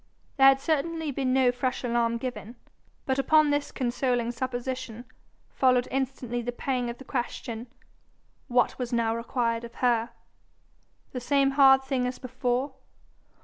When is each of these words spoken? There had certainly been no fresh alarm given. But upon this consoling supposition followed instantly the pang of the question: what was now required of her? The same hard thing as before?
There 0.37 0.47
had 0.47 0.59
certainly 0.59 1.11
been 1.11 1.31
no 1.31 1.51
fresh 1.51 1.83
alarm 1.83 2.17
given. 2.17 2.55
But 3.05 3.19
upon 3.19 3.51
this 3.51 3.71
consoling 3.71 4.31
supposition 4.31 5.05
followed 5.53 5.87
instantly 5.91 6.41
the 6.41 6.51
pang 6.51 6.89
of 6.89 6.97
the 6.97 7.03
question: 7.05 7.67
what 8.47 8.79
was 8.79 8.91
now 8.91 9.15
required 9.15 9.63
of 9.63 9.75
her? 9.75 10.09
The 11.11 11.21
same 11.21 11.51
hard 11.51 11.83
thing 11.83 12.07
as 12.07 12.17
before? 12.17 12.73